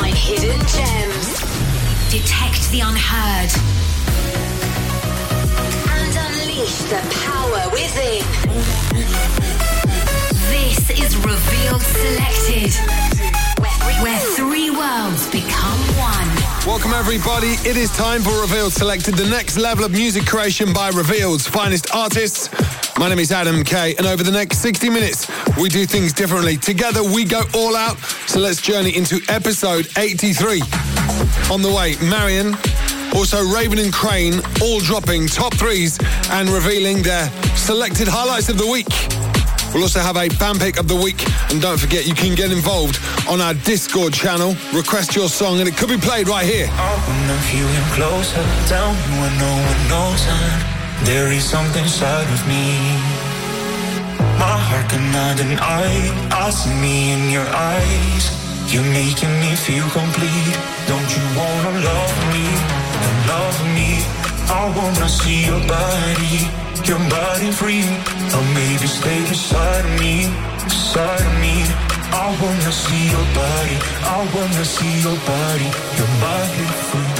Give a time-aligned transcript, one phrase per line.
[0.00, 1.38] find hidden gems,
[2.10, 3.50] detect the unheard,
[5.88, 8.24] and unleash the power within.
[10.50, 12.74] This is Revealed Selected,
[14.02, 16.28] where three worlds become one.
[16.66, 17.54] Welcome, everybody.
[17.62, 21.94] It is time for Revealed Selected, the next level of music creation by Revealed's finest
[21.94, 22.48] artists.
[22.96, 26.56] My name is Adam Kay, and over the next 60 minutes, we do things differently.
[26.56, 27.98] Together, we go all out.
[28.28, 30.62] So let's journey into episode 83.
[31.50, 32.54] On the way, Marion,
[33.12, 35.98] also Raven and Kreyn, all dropping top threes
[36.30, 38.86] and revealing their selected highlights of the week.
[39.74, 41.18] We'll also have a fan pick of the week.
[41.50, 44.54] And don't forget, you can get involved on our Discord channel.
[44.72, 46.68] Request your song, and it could be played right here.
[51.02, 52.66] There is something inside of me.
[54.38, 55.90] My heart cannot deny.
[56.30, 58.24] I see me in your eyes.
[58.72, 60.54] You're making me feel complete.
[60.90, 62.46] Don't you wanna love me?
[63.32, 63.90] Love me.
[64.60, 66.36] I wanna see your body,
[66.88, 67.86] your body free.
[68.36, 70.28] Or maybe stay beside me,
[70.64, 71.64] beside me.
[72.14, 73.76] I wanna see your body,
[74.16, 77.13] I wanna see your body, your body free.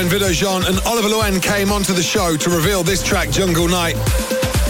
[0.00, 3.68] When Vido Jean and Oliver Luen came onto the show to reveal this track, Jungle
[3.68, 3.96] Night.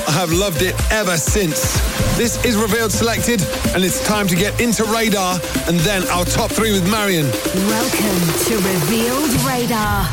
[0.09, 1.79] I have loved it ever since.
[2.19, 3.41] This is Revealed Selected,
[3.73, 7.27] and it's time to get into Radar and then our top three with Marion.
[7.71, 10.11] Welcome to Revealed Radar.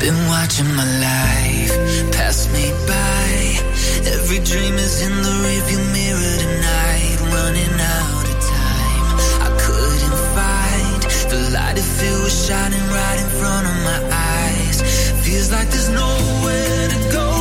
[0.00, 1.76] Been watching my life
[2.16, 3.28] pass me by.
[4.08, 8.15] Every dream is in the rearview mirror tonight, running out
[12.02, 14.82] it was shining right in front of my eyes.
[15.24, 17.35] Feels like there's nowhere to go.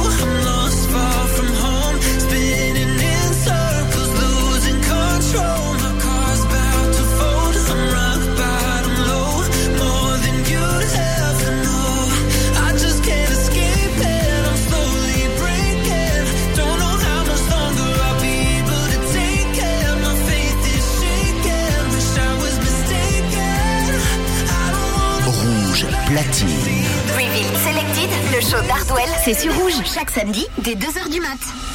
[29.25, 31.74] C'est sur Rouge, chaque samedi, dès 2h du mat.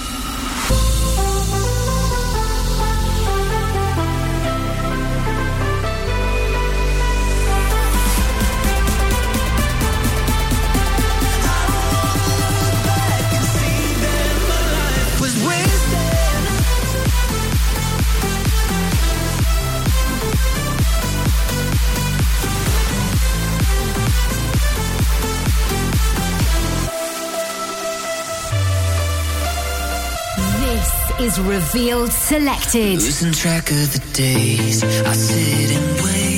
[31.46, 33.00] Revealed Selected.
[33.00, 34.82] Losing track of the days.
[34.82, 36.29] I sit and wait.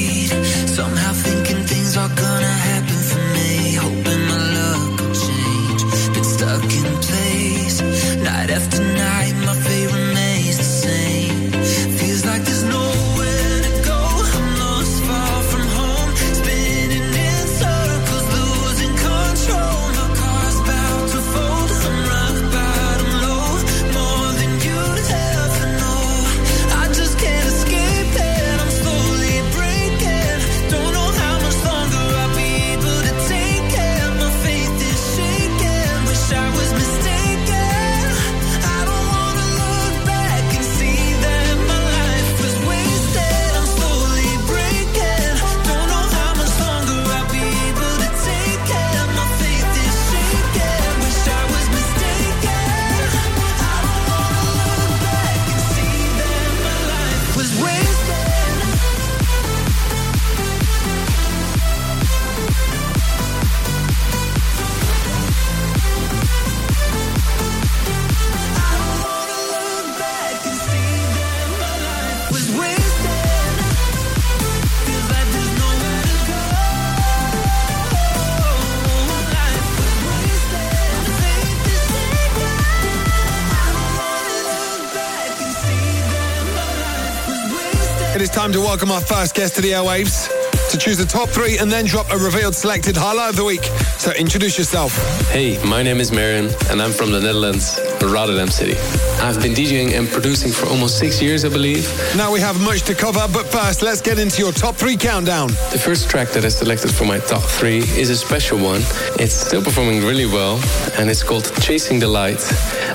[88.73, 90.31] Welcome our first guest to the airwaves
[90.71, 93.64] to choose the top three and then drop a revealed selected highlight of the week.
[93.99, 94.97] So introduce yourself.
[95.29, 98.79] Hey, my name is Marion and I'm from the Netherlands, Rotterdam City.
[99.21, 101.87] I've been DJing and producing for almost six years, I believe.
[102.17, 105.49] Now we have much to cover, but first, let's get into your top three countdown.
[105.49, 108.81] The first track that I selected for my top three is a special one.
[109.21, 110.59] It's still performing really well,
[110.99, 112.41] and it's called Chasing the Light.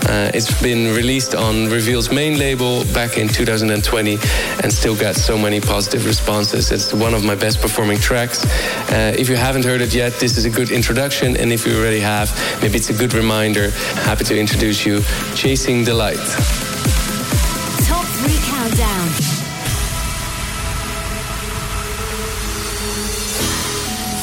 [0.05, 4.17] Uh, it's been released on Reveal's main label back in 2020
[4.63, 6.71] and still got so many positive responses.
[6.71, 8.45] It's one of my best performing tracks.
[8.91, 11.77] Uh, if you haven't heard it yet, this is a good introduction, and if you
[11.77, 12.29] already have,
[12.61, 13.71] maybe it's a good reminder.
[14.05, 15.01] Happy to introduce you,
[15.35, 16.17] Chasing the Light.
[17.87, 19.07] Top 3 Countdown.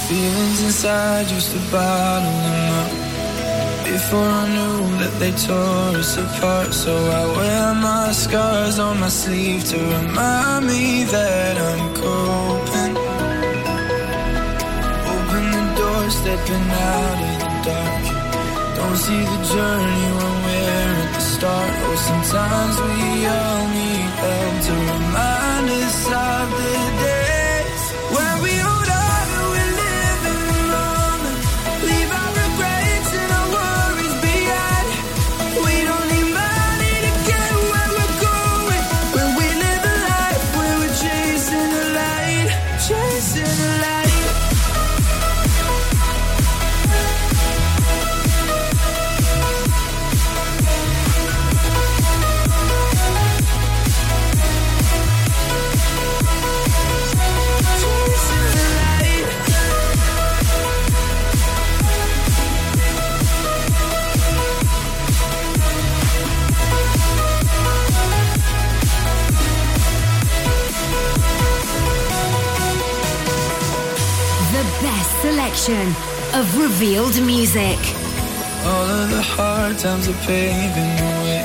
[0.08, 3.03] Feelings inside used to bottle them up
[3.84, 6.72] before I knew that they tore us apart.
[6.72, 12.94] So I wear my scars on my sleeve to remind me that I'm coping.
[15.14, 18.04] Open the door, stepping out of the dark.
[18.76, 21.72] Don't see the journey when we're at the start.
[21.86, 24.43] Oh, sometimes we all need help
[76.94, 77.78] revealed music.
[78.64, 81.44] All of the hard times are paving the way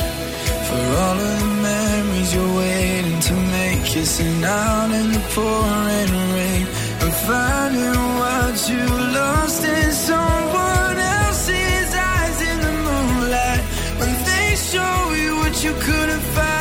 [0.68, 3.84] for all of the memories you're waiting to make.
[3.84, 6.68] Kissing out in the pouring rain
[7.02, 8.86] and finding what you
[9.20, 13.62] lost in someone else's eyes in the moonlight
[14.00, 16.59] when they show you what you couldn't find.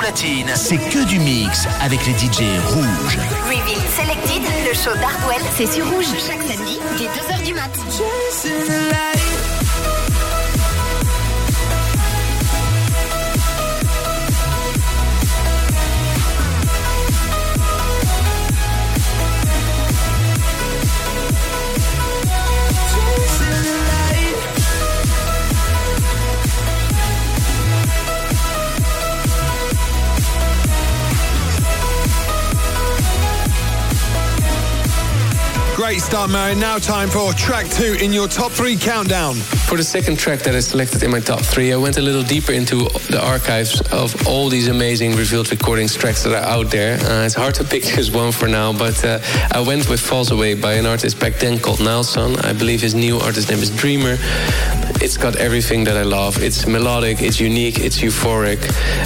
[0.00, 3.18] Platine, c'est que du mix avec les DJ rouges.
[3.44, 9.09] Reveal Selected, le show d'Hardwell, c'est sur rouge chaque samedi dès 2h du mat.
[35.90, 36.60] Great start, Marion.
[36.60, 39.34] Now time for track two in your top three countdown.
[39.70, 42.24] For the second track that I selected in my top three, I went a little
[42.24, 46.98] deeper into the archives of all these amazing revealed recordings tracks that are out there.
[46.98, 49.20] Uh, it's hard to pick just one for now, but uh,
[49.52, 52.34] I went with Falls Away by an artist back then called Nelson.
[52.40, 54.16] I believe his new artist name is Dreamer.
[55.00, 56.42] It's got everything that I love.
[56.42, 58.58] It's melodic, it's unique, it's euphoric,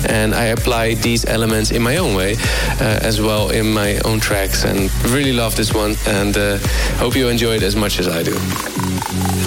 [0.09, 2.37] and I apply these elements in my own way
[2.81, 4.65] uh, as well in my own tracks.
[4.65, 6.57] And really love this one, and uh,
[6.97, 9.44] hope you enjoy it as much as I do.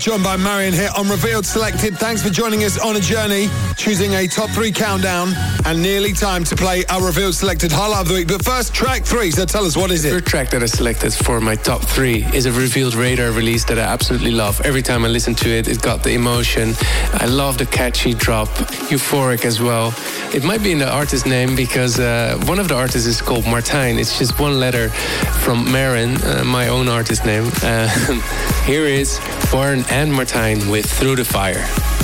[0.00, 1.98] Joined by Marion here on Revealed Selected.
[1.98, 5.34] Thanks for joining us on a journey, choosing a top three countdown,
[5.66, 8.28] and nearly time to play our Revealed Selected highlight of the week.
[8.28, 9.30] But first, track three.
[9.30, 10.14] So tell us, what is it?
[10.14, 13.78] The track that I selected for my top three is a Revealed Radar release that
[13.78, 14.58] I absolutely love.
[14.62, 16.72] Every time I listen to it, it got the emotion.
[17.12, 18.48] I love the catchy drop,
[18.88, 19.92] euphoric as well.
[20.32, 23.44] It might be in the artist name because uh, one of the artists is called
[23.44, 23.98] Martijn.
[23.98, 24.88] It's just one letter
[25.44, 27.50] from Marin, uh, my own artist name.
[27.62, 27.88] Uh,
[28.64, 29.20] here is
[29.52, 31.99] Warren and Martijn with Through the Fire.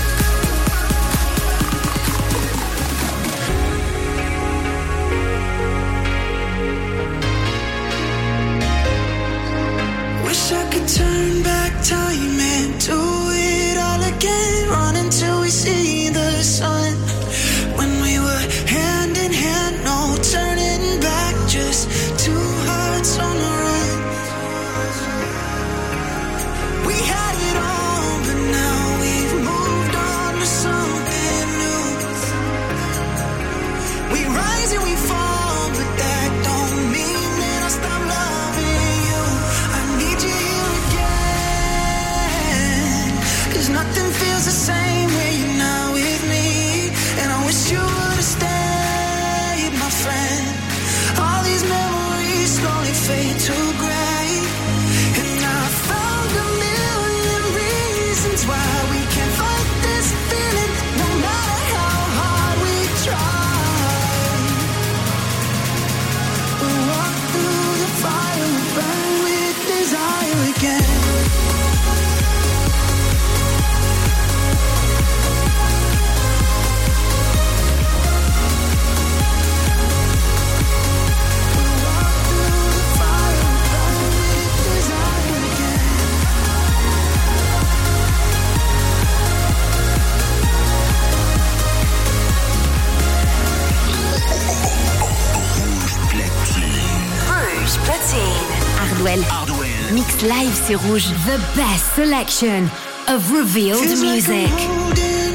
[100.67, 101.07] C'est rouge.
[101.27, 102.69] The best selection
[103.09, 105.26] of revealed music.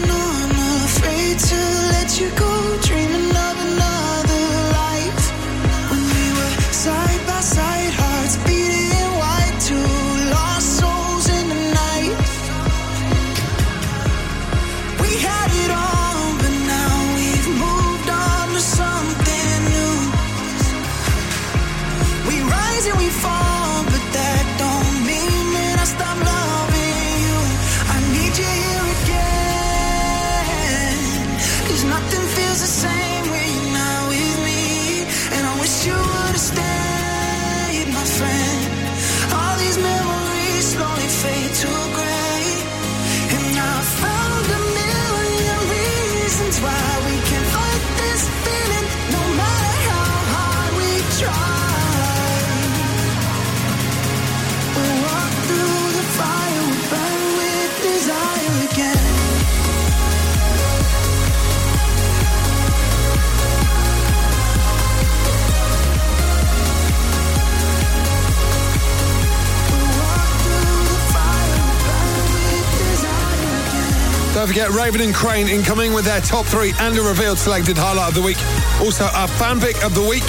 [74.42, 78.08] Don't forget Raven and Kreyn incoming with their top three and a revealed selected highlight
[78.08, 78.40] of the week.
[78.82, 80.26] Also, our fan pick of the week.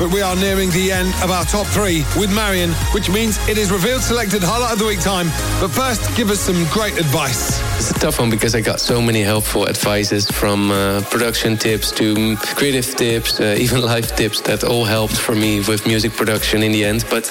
[0.00, 3.58] But we are nearing the end of our top three with Marion, which means it
[3.58, 5.26] is revealed selected highlight of the week time.
[5.60, 7.60] But first, give us some great advice.
[7.76, 11.90] It's a tough one because I got so many helpful advices from uh, production tips
[11.92, 16.62] to creative tips, uh, even life tips that all helped for me with music production
[16.62, 17.04] in the end.
[17.10, 17.24] But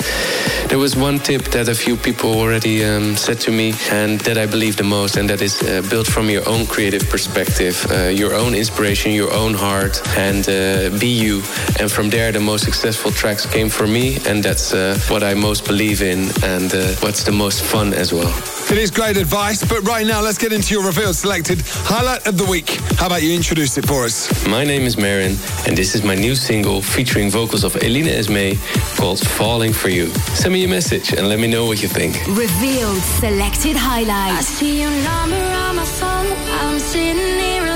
[0.68, 4.38] there was one tip that a few people already um, said to me and that
[4.38, 8.10] I believe the most, and that is uh, built from your own creative perspective, uh,
[8.10, 11.42] your own inspiration, your own heart, and uh, be you.
[11.80, 15.34] And from there, the most successful tracks came for me, and that's uh, what I
[15.36, 18.63] most believe in and what's the most fun as well.
[18.74, 22.40] It is great advice, but right now let's get into your revealed selected highlight of
[22.40, 22.72] the week.
[22.98, 24.48] How about you introduce it for us?
[24.48, 28.58] My name is Marin, and this is my new single featuring vocals of Elina Esme
[28.98, 30.08] called Falling for You.
[30.34, 32.16] Send me a message and let me know what you think.
[32.26, 34.34] Revealed selected highlight.
[34.34, 36.26] I see your number on my phone.
[36.60, 37.73] I'm sitting here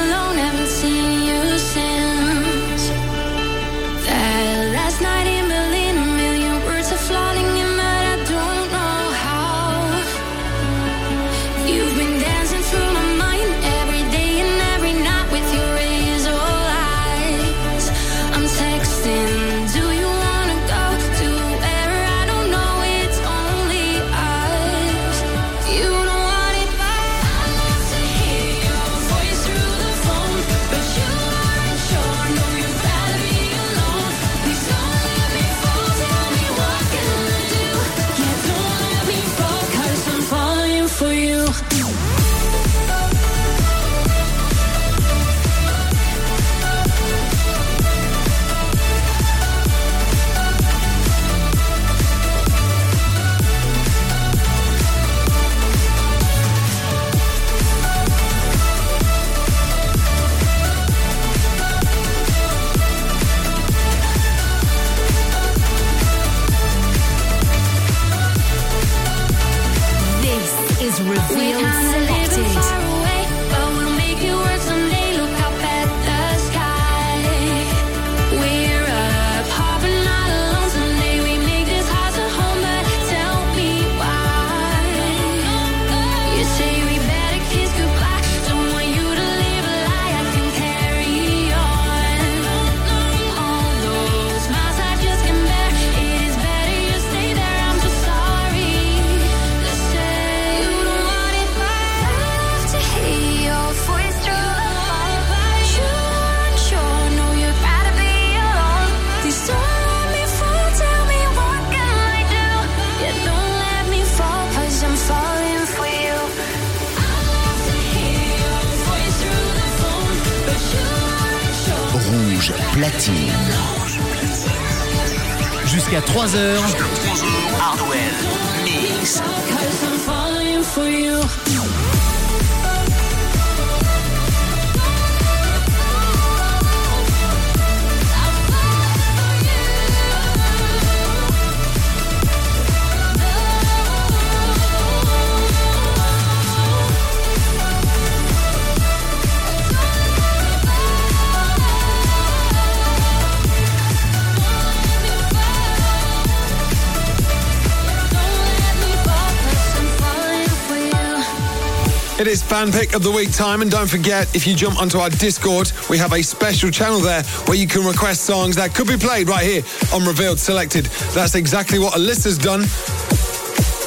[162.58, 165.72] fan pick of the week time, and don't forget, if you jump onto our Discord,
[165.92, 169.30] we have a special channel there where you can request songs that could be played
[169.30, 169.62] right here
[169.94, 170.86] on Revealed Selected.
[171.14, 172.62] That's exactly what Alyssa's done.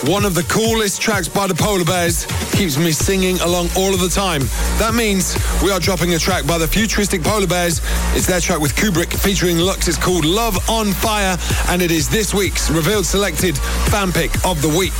[0.09, 3.98] One of the coolest tracks by the Polar Bears keeps me singing along all of
[3.98, 4.42] the time.
[4.78, 7.80] That means we are dropping a track by the futuristic Polar Bears.
[8.14, 9.88] It's their track with Kubrick featuring Lux.
[9.88, 11.37] It's called Love on Fire,
[11.70, 13.59] and it is this week's Revealed Selected
[13.90, 14.92] fan pick of the week.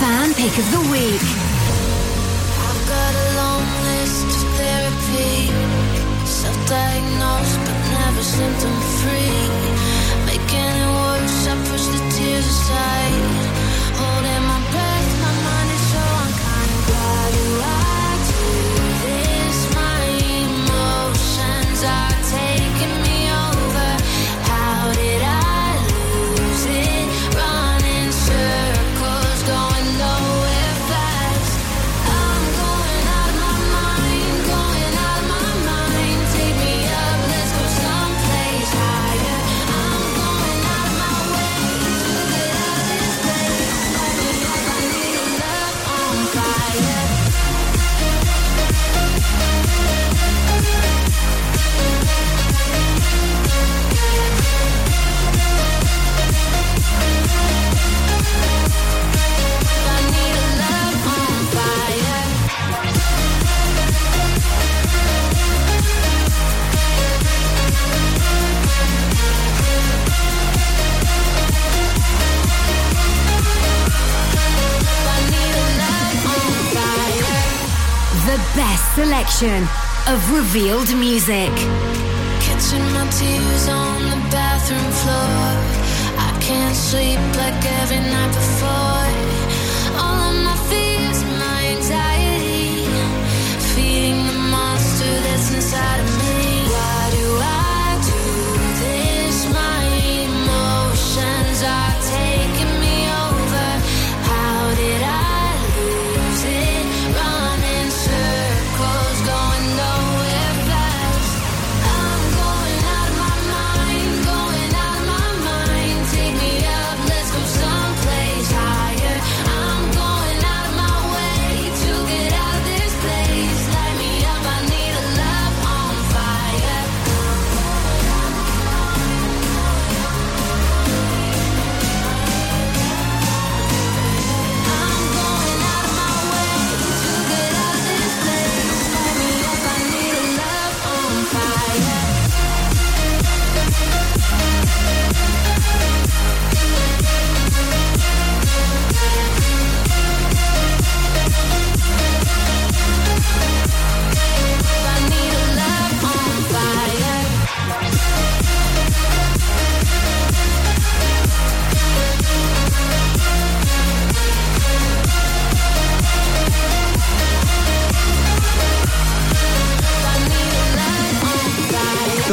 [0.00, 1.53] Fan pick of the week.
[78.56, 79.62] Best selection
[80.06, 81.50] of revealed music.
[82.40, 85.40] Catching my tears on the bathroom floor.
[86.26, 88.93] I can't sleep like every night before.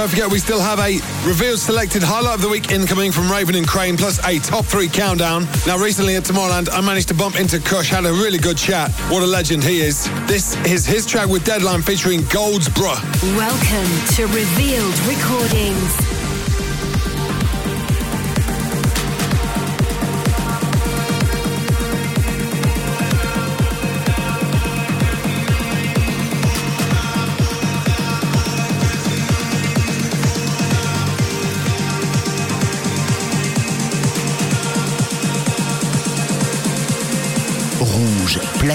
[0.01, 0.97] Don't forget, we still have a
[1.29, 4.87] revealed selected highlight of the week incoming from Raven and Kreyn, plus a top three
[4.87, 5.47] countdown.
[5.67, 8.89] Now, recently at Tomorrowland, I managed to bump into Kush, had a really good chat.
[9.11, 10.09] What a legend he is.
[10.25, 12.95] This is his track with Deadline featuring Goldsboro.
[13.37, 16.10] Welcome to Revealed Recordings.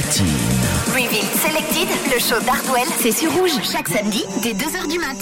[0.00, 0.26] Platine.
[0.88, 5.16] Reveal Selected, le show d'Hardwell, c'est sur Rouge, chaque samedi, dès 2h du mat.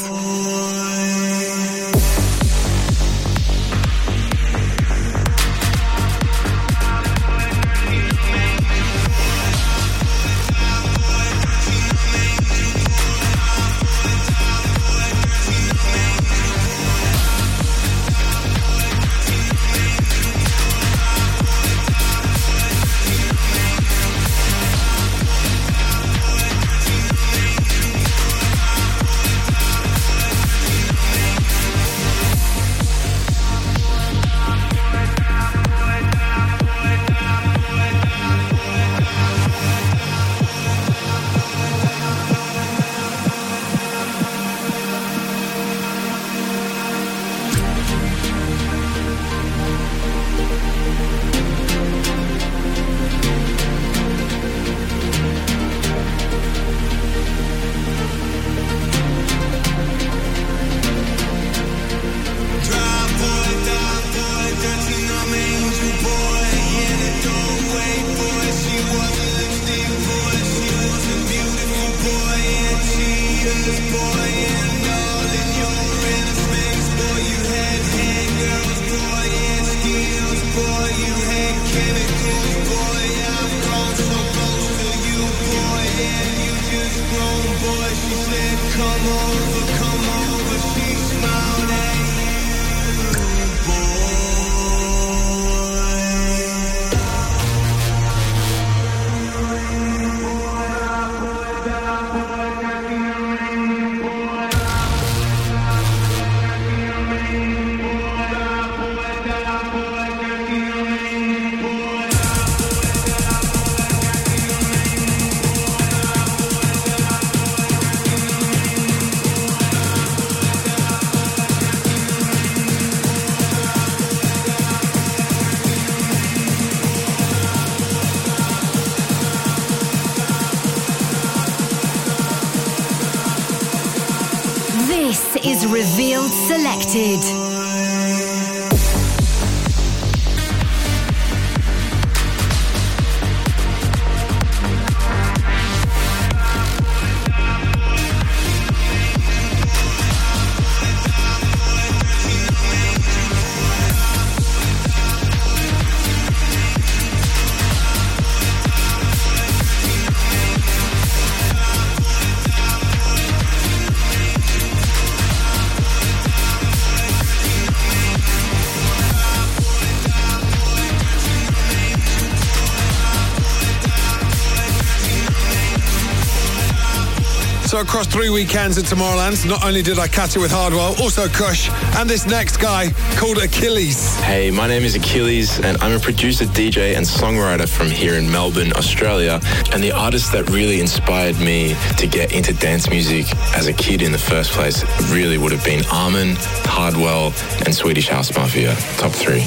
[177.85, 181.69] Across three weekends at Tomorrowland, not only did I catch it with Hardwell, also Kush,
[181.97, 184.17] and this next guy called Achilles.
[184.21, 188.31] Hey, my name is Achilles, and I'm a producer, DJ, and songwriter from here in
[188.31, 189.39] Melbourne, Australia.
[189.73, 194.01] And the artist that really inspired me to get into dance music as a kid
[194.01, 197.35] in the first place really would have been Armin, Hardwell,
[197.67, 198.75] and Swedish House Mafia.
[198.97, 199.45] Top three.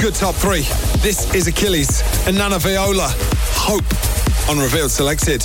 [0.00, 0.62] Good top three.
[1.02, 3.14] This is Achilles and Nana Viola.
[3.54, 3.84] Hope
[4.50, 5.42] on Revealed Selected.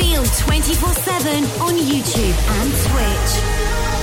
[0.00, 3.99] Reveal 24 7 on YouTube and Twitch.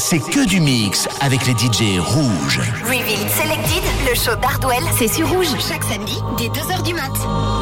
[0.00, 2.60] C'est que du mix avec les DJ rouges.
[2.84, 7.59] Reveal Selected, le show d'Ardwell, c'est sur rouge chaque samedi dès 2h du mat'.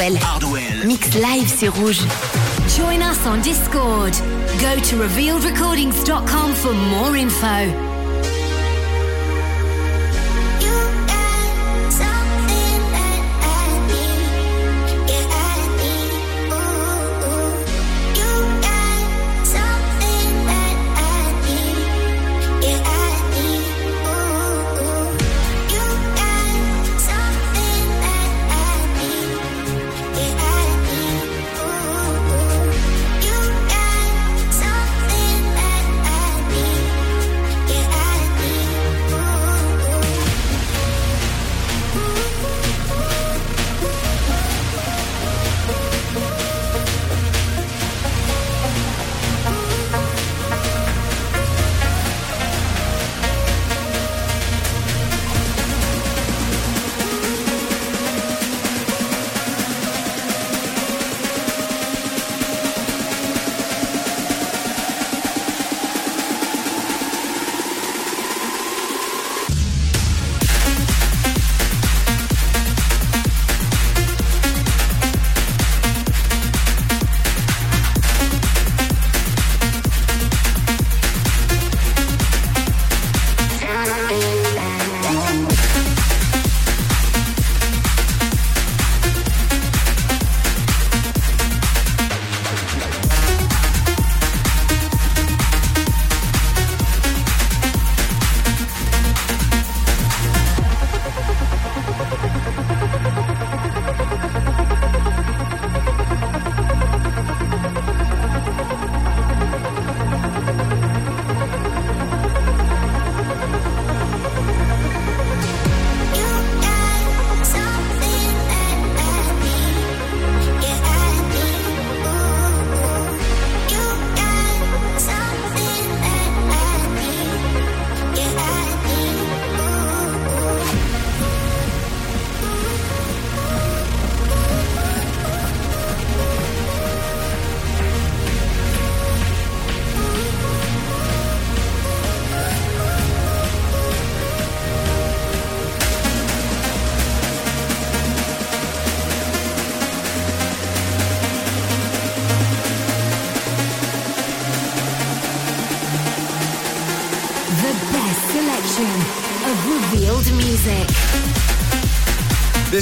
[0.00, 0.16] Platine.
[0.22, 0.86] Hardwell.
[0.86, 2.00] Mix live sur Rouge.
[2.74, 4.14] Join us on Discord.
[4.58, 7.89] Go to revealedrecordings.com for more info.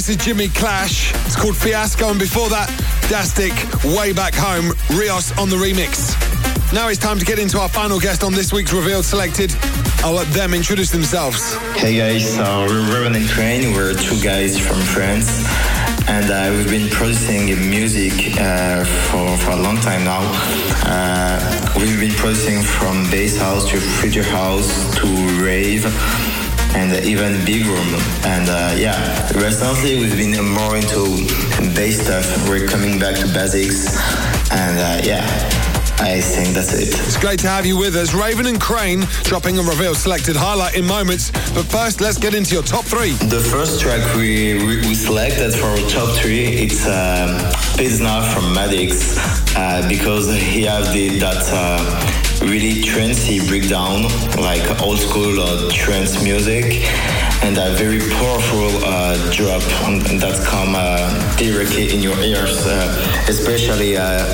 [0.09, 1.13] Is Jimmy Clash.
[1.27, 2.67] It's called Fiasco, and before that,
[3.13, 3.53] Dastic,
[3.95, 6.17] Way Back Home, Rios on the remix.
[6.73, 9.53] Now it's time to get into our final guest on this week's Revealed Selected.
[10.01, 11.53] I'll let them introduce themselves.
[11.75, 13.75] Hey guys, uh, we're Raven and Kreyn.
[13.75, 15.45] We're two guys from France,
[16.09, 20.21] and uh, we've been producing music uh, for, for a long time now.
[20.85, 25.05] Uh, we've been producing from bass house to future house to
[25.43, 25.85] rave
[26.75, 27.95] and even big room.
[28.23, 28.97] And uh, yeah,
[29.33, 31.25] recently we've been more into
[31.75, 32.25] bass stuff.
[32.49, 33.97] We're coming back to basics,
[34.51, 35.25] and uh, yeah,
[35.99, 36.87] I think that's it.
[36.87, 38.13] It's great to have you with us.
[38.13, 41.31] Raven and Kreyn dropping a reveal selected highlight in moments.
[41.51, 43.13] But first, let's get into your top three.
[43.13, 47.35] The first track we, we, selected for our top three, it's um,
[47.75, 49.17] Pizna from Maddix
[49.55, 52.08] uh, because he has the, that uh,
[52.41, 54.03] really trancy breakdown,
[54.37, 56.85] like old school uh, trance music
[57.43, 59.61] and a very powerful uh, drop
[60.19, 64.25] that come uh, directly in your ears, uh, especially uh,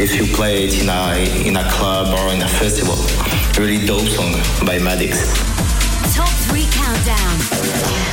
[0.00, 2.96] if you play it in a in a club or in a festival.
[3.58, 4.32] Really dope song
[4.66, 5.34] by Maddix.
[6.14, 8.03] Top three countdown.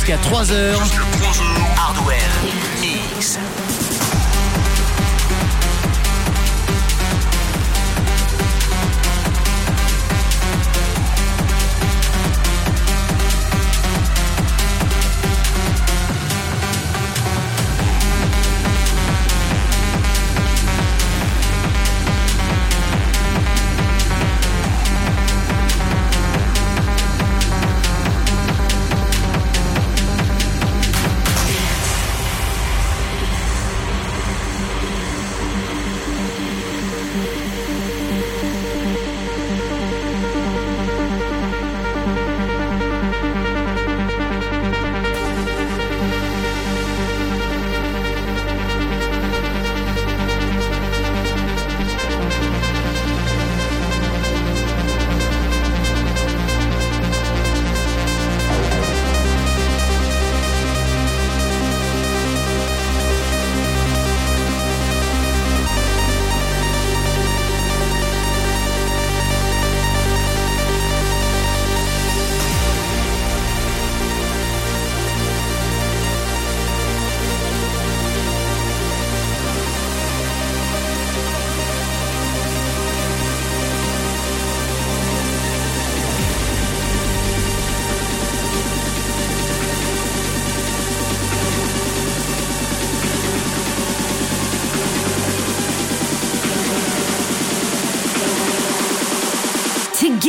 [0.00, 0.78] Jusqu'à 3h.
[1.76, 2.16] Hardware
[2.80, 3.38] Mix.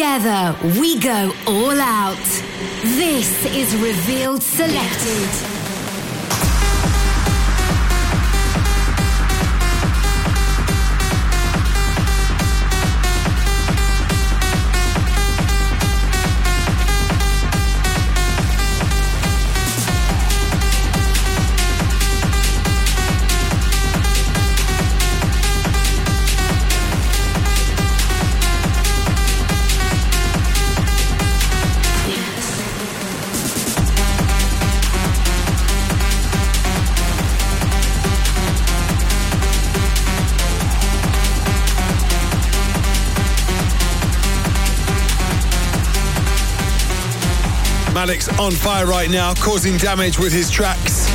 [0.01, 2.17] Together, we go all out.
[2.83, 5.50] This is Revealed Selected.
[48.11, 51.05] Maddix on fire right now, causing damage with his tracks.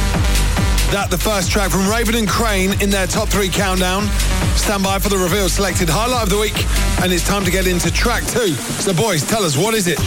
[0.93, 4.07] That the first track from Raven and Kreyn in their top three countdown.
[4.57, 6.57] Stand by for the reveal selected highlight of the week,
[7.03, 8.55] and it's time to get into track two.
[8.81, 9.99] So, boys, tell us what is it?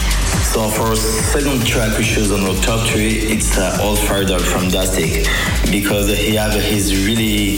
[0.49, 4.69] So for second track we choose on the top three, it's uh, Old Up from
[4.69, 5.29] Dastic
[5.69, 7.57] because he has his really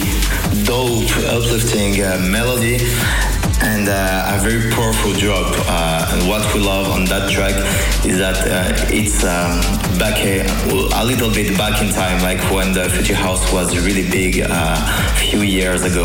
[0.65, 2.79] dope, uplifting uh, melody
[3.71, 5.47] and uh, a very powerful drop.
[5.67, 7.55] Uh, and what we love on that track
[8.05, 9.61] is that uh, it's um,
[9.97, 10.45] back a,
[11.01, 14.47] a, little bit back in time, like when the Future House was really big uh,
[14.49, 16.03] a few years ago.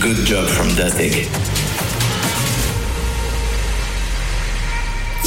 [0.00, 1.14] Good job from Dastic.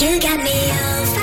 [0.02, 1.19] You got me all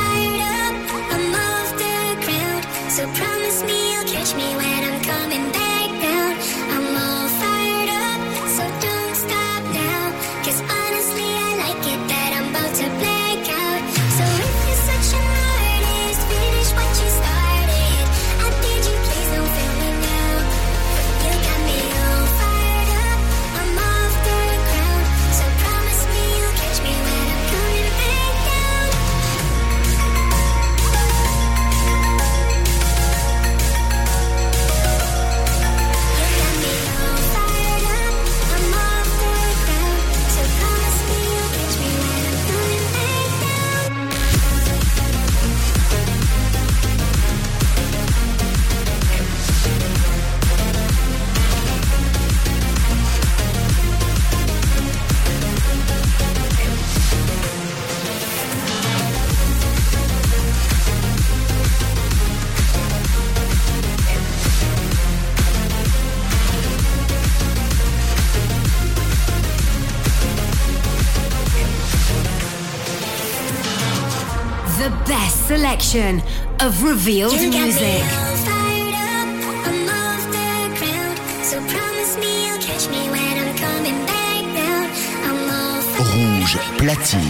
[84.55, 84.85] down.
[85.25, 85.81] I'm all
[86.13, 87.21] Rouge platine.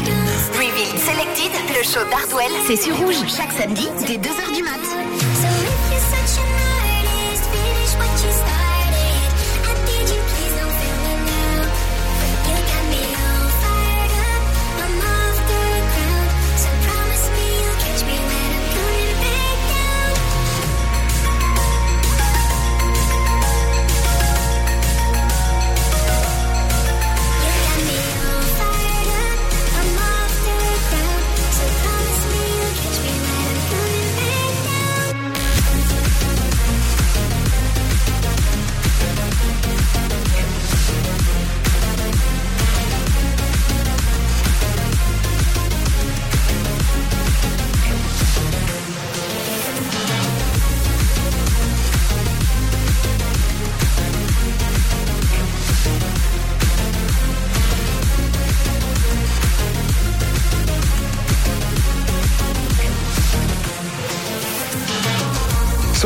[0.53, 4.76] Reveal Selected, le show d'Hardwell, c'est sur Rouge chaque samedi dès 2h du mat.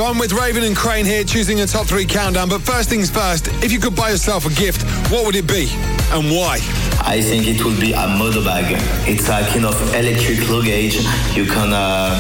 [0.01, 2.49] So I'm with Raven and Kreyn here, choosing a top three countdown.
[2.49, 4.81] But first things first, if you could buy yourself a gift,
[5.13, 5.69] what would it be
[6.11, 6.57] and why?
[7.05, 8.65] I think it would be a motor bag.
[9.07, 10.97] It's a kind of electric luggage.
[11.37, 12.17] You can uh,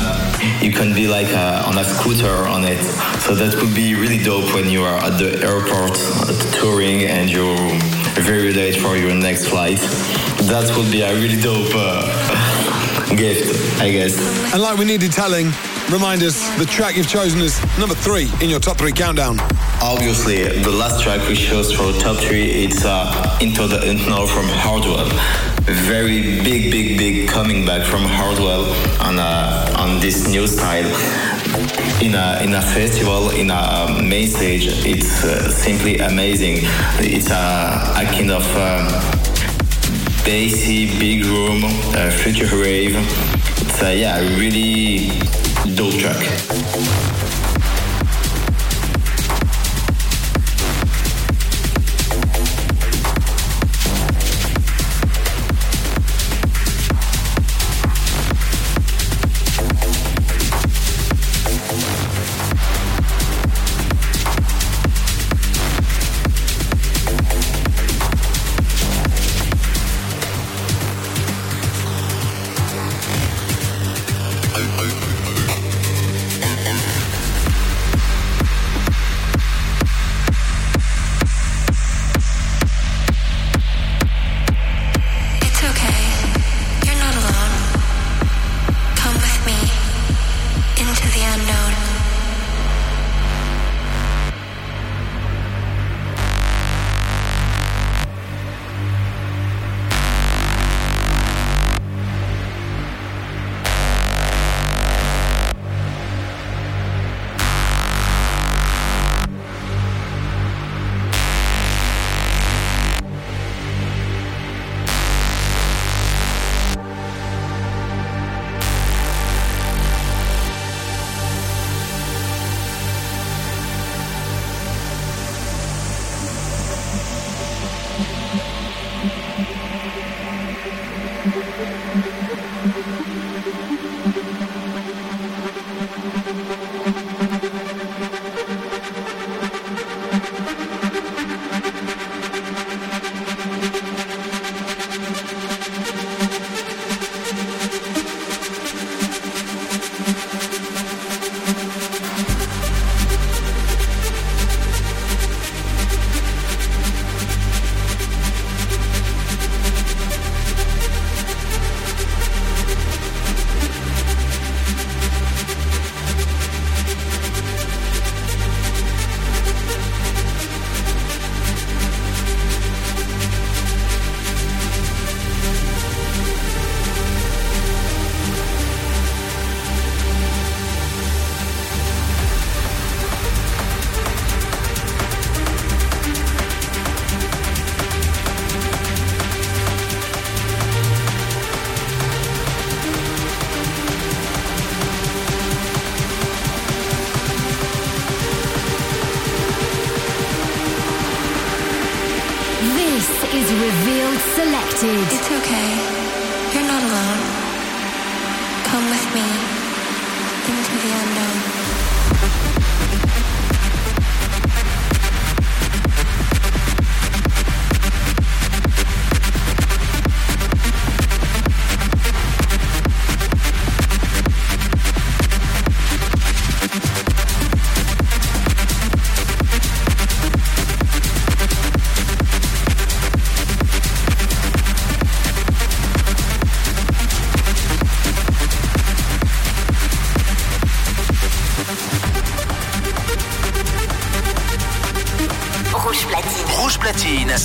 [0.61, 2.83] you can be like uh on a scooter on it.
[3.24, 5.97] So that would be really dope when you are at the airport
[6.61, 7.57] touring and you're
[8.20, 9.81] very late for your next flight.
[10.53, 14.20] That would be a really dope uh, gift, I guess.
[14.53, 15.51] And like we needed telling,
[15.93, 19.38] remind us the track you've chosen is number three in your top three countdown.
[19.82, 24.47] Obviously, the last track we chose for top three it's uh, Into the Unknown from
[24.49, 25.09] Hardwell.
[25.88, 28.64] Very big, big, big coming back from Hardwell
[29.01, 30.86] on uh, on this new style.
[32.03, 36.59] In a in a festival, in a main stage, it's uh, simply amazing.
[36.99, 38.86] It's a, a kind of um,
[40.24, 42.95] bassy, big room, uh, future rave.
[43.62, 45.39] It's yeah, really
[45.75, 47.20] dope track.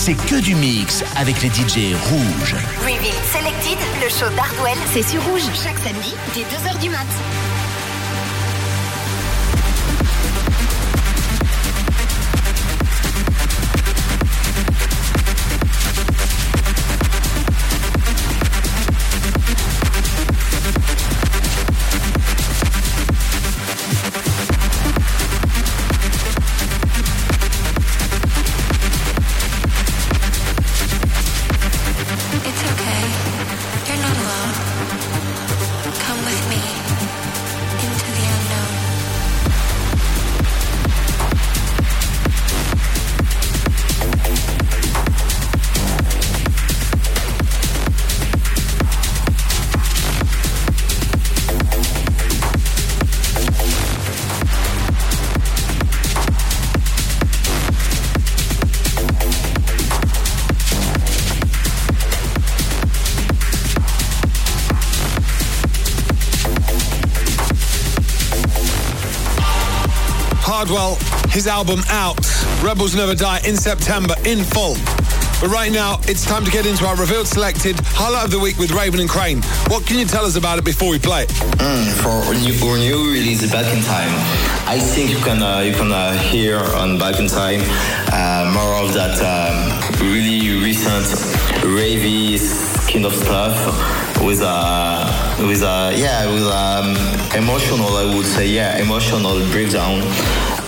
[0.05, 2.53] C'est que du mix avec les DJ rouges.
[2.81, 5.41] Reveal Selected, le show d'Hardwell, c'est sur Rouge.
[5.55, 7.07] Chaque samedi, dès 2h du mat.
[70.65, 70.95] Hardwell,
[71.29, 72.17] his album out,
[72.63, 74.73] Rebels Never Die, in September, in full.
[75.39, 78.57] But right now, it's time to get into our revealed selected highlight of the week
[78.57, 79.45] with Raven and Kreyn.
[79.69, 81.29] What can you tell us about it before we play it?
[81.29, 84.09] Mm, for our new, new release, Back in Time,
[84.65, 87.61] I think you can uh, you can uh, hear on Back in Time
[88.11, 91.05] uh, more of that um, really recent
[91.61, 92.41] ravey
[92.91, 93.53] kind of stuff
[94.21, 96.95] with a with a yeah with um,
[97.35, 100.01] emotional I would say yeah emotional breakdown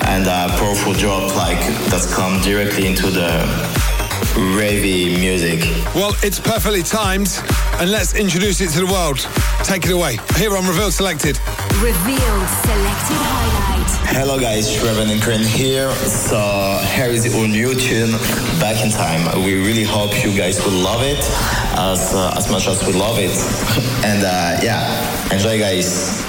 [0.08, 3.30] and a powerful drop like that's come directly into the
[4.56, 5.60] ravey music.
[5.94, 7.30] Well, it's perfectly timed,
[7.80, 9.20] and let's introduce it to the world.
[9.64, 10.18] Take it away.
[10.38, 11.38] Here on Revealed Selected.
[11.82, 13.78] Revealed selected highlight.
[14.16, 15.92] Hello guys, Raven and Kreyn here.
[16.06, 16.40] So
[16.96, 18.12] here is our new tune,
[18.60, 19.44] Back in Time.
[19.44, 21.20] We really hope you guys will love it
[21.78, 23.36] as uh, as much as we love it.
[24.06, 26.26] and uh, yeah, enjoy guys.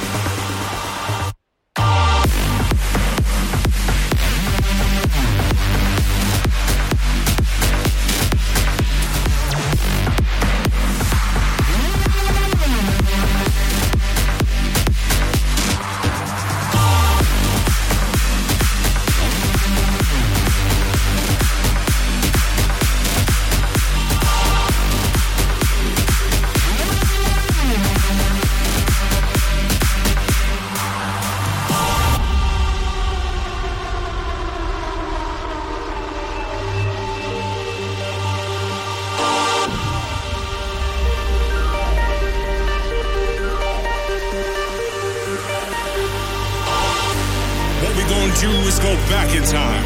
[48.41, 49.85] Do is go back in time.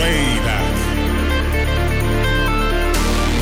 [0.00, 0.72] Way back.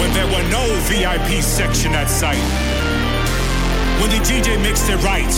[0.00, 2.42] When there were no VIP section at sight.
[4.00, 5.34] When the DJ mixed it right.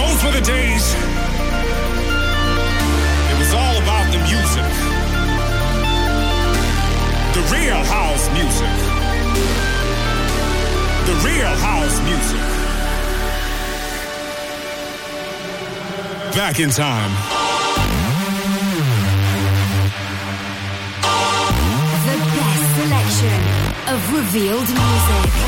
[0.00, 0.94] Those were the days.
[3.30, 4.68] It was all about the music.
[7.36, 8.72] The real house music.
[11.04, 12.55] The real house music.
[16.36, 17.10] Back in time.
[22.04, 23.40] The best selection
[23.88, 25.45] of revealed music.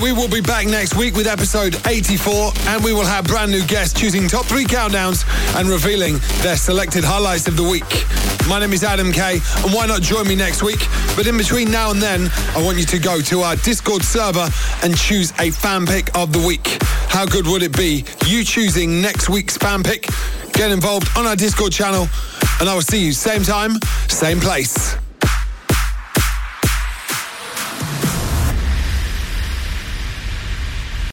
[0.00, 3.64] We will be back next week with episode 84, and we will have brand new
[3.66, 5.24] guests choosing top three countdowns
[5.58, 7.84] and revealing their selected highlights of the week.
[8.48, 10.78] My name is Adam Kay, and why not join me next week?
[11.16, 14.48] But in between now and then, I want you to go to our Discord server
[14.82, 16.78] and choose a fan pick of the week.
[17.08, 18.04] How good would it be?
[18.24, 20.08] You choosing next week's fan pick?
[20.52, 22.08] Get involved on our Discord channel,
[22.60, 23.78] and I will see you same time,
[24.08, 24.96] same place.